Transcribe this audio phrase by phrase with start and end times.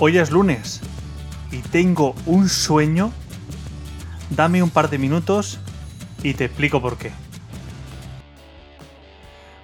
[0.00, 0.80] Hoy es lunes
[1.52, 3.12] y tengo un sueño.
[4.28, 5.60] Dame un par de minutos
[6.24, 7.12] y te explico por qué.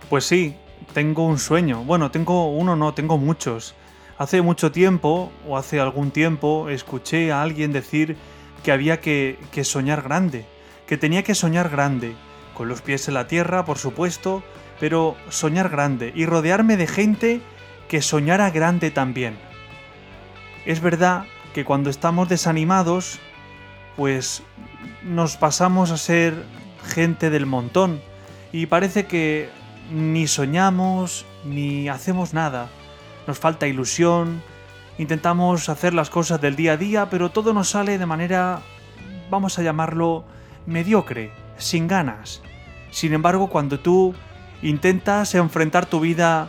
[0.09, 0.55] Pues sí,
[0.95, 1.83] tengo un sueño.
[1.83, 3.75] Bueno, tengo uno, no, tengo muchos.
[4.19, 8.17] Hace mucho tiempo, o hace algún tiempo, escuché a alguien decir
[8.63, 10.47] que había que, que soñar grande,
[10.87, 12.15] que tenía que soñar grande,
[12.55, 14.45] con los pies en la tierra, por supuesto,
[14.79, 17.41] pero soñar grande y rodearme de gente
[17.89, 19.50] que soñara grande también.
[20.65, 21.25] Es verdad
[21.55, 23.19] que cuando estamos desanimados,
[23.97, 24.43] pues
[25.03, 26.45] nos pasamos a ser
[26.85, 28.01] gente del montón
[28.53, 29.49] y parece que
[29.93, 32.69] ni soñamos ni hacemos nada.
[33.27, 34.43] Nos falta ilusión,
[34.99, 38.61] intentamos hacer las cosas del día a día, pero todo nos sale de manera,
[39.31, 40.25] vamos a llamarlo,
[40.67, 42.43] mediocre, sin ganas.
[42.91, 44.15] Sin embargo, cuando tú
[44.63, 46.49] intentas enfrentar tu vida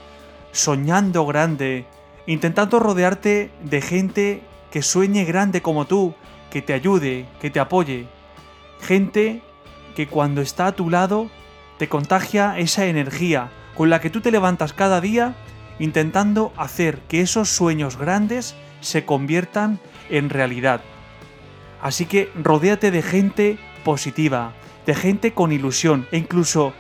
[0.52, 1.86] soñando grande,
[2.28, 6.16] intentando rodearte de gente que sueñe grande como tú,
[6.50, 8.08] que te ayude, que te apoye,
[8.82, 9.42] gente
[9.96, 11.30] que cuando está a tu lado
[11.78, 15.36] te contagia esa energía con la que tú te levantas cada día
[15.80, 20.82] intentando hacer que esos sueños grandes se conviertan en realidad.
[21.82, 24.54] Así que rodéate de gente positiva,
[24.86, 26.74] de gente con ilusión e incluso,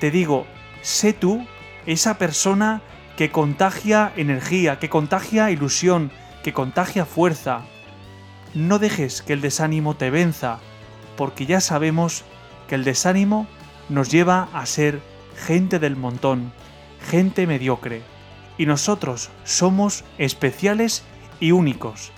[0.00, 0.46] te digo,
[0.80, 1.46] sé tú
[1.86, 2.80] esa persona
[3.18, 6.12] que contagia energía, que contagia ilusión,
[6.44, 7.62] que contagia fuerza.
[8.54, 10.60] No dejes que el desánimo te venza,
[11.16, 12.22] porque ya sabemos
[12.68, 13.48] que el desánimo
[13.88, 15.00] nos lleva a ser
[15.36, 16.52] gente del montón,
[17.10, 18.02] gente mediocre
[18.56, 21.02] y nosotros somos especiales
[21.40, 22.12] y únicos.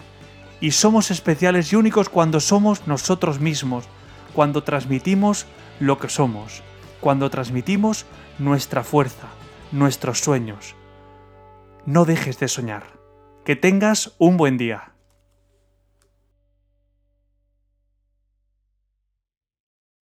[0.61, 3.87] Y somos especiales y únicos cuando somos nosotros mismos,
[4.35, 5.47] cuando transmitimos
[5.79, 6.63] lo que somos,
[7.01, 8.05] cuando transmitimos
[8.39, 9.29] nuestra fuerza,
[9.73, 10.75] nuestros sueños.
[11.87, 12.83] No dejes de soñar.
[13.45, 14.93] Que tengas un buen día.